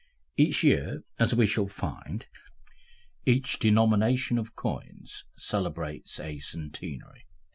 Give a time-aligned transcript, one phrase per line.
[0.35, 2.25] Each year, as we shall find,
[3.23, 7.27] each denomination of coins celebrates a centenary.